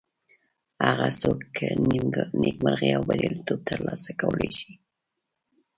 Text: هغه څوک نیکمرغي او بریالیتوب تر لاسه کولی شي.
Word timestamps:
هغه 0.85 1.07
څوک 1.21 1.53
نیکمرغي 2.41 2.89
او 2.97 3.03
بریالیتوب 3.09 3.59
تر 3.69 3.79
لاسه 3.87 4.11
کولی 4.21 4.51
شي. 4.59 4.71